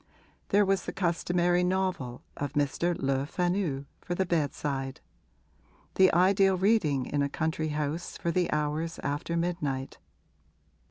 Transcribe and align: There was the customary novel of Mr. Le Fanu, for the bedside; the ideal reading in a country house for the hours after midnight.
There 0.49 0.65
was 0.65 0.85
the 0.85 0.91
customary 0.93 1.63
novel 1.63 2.23
of 2.35 2.53
Mr. 2.53 2.97
Le 2.97 3.27
Fanu, 3.27 3.85
for 3.99 4.15
the 4.15 4.25
bedside; 4.25 4.99
the 5.93 6.11
ideal 6.11 6.57
reading 6.57 7.05
in 7.05 7.21
a 7.21 7.29
country 7.29 7.67
house 7.69 8.17
for 8.17 8.31
the 8.31 8.51
hours 8.51 8.97
after 9.03 9.37
midnight. 9.37 9.99